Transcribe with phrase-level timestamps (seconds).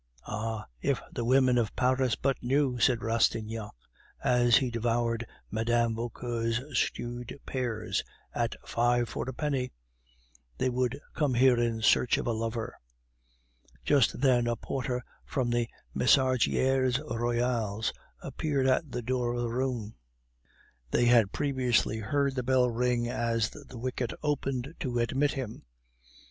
[0.25, 0.65] "Ah!
[0.81, 3.69] if the women of Paris but knew," said Rastignac,
[4.23, 5.93] as he devoured Mme.
[5.93, 8.03] Vauquer's stewed pears
[8.33, 9.71] (at five for a penny),
[10.57, 12.79] "they would come here in search of a lover."
[13.85, 17.93] Just then a porter from the Messageries Royales
[18.23, 19.93] appeared at the door of the room;
[20.89, 25.67] they had previously heard the bell ring as the wicket opened to admit him.